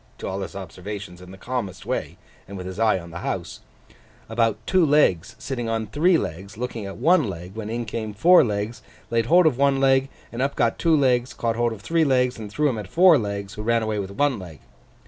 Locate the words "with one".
13.99-14.39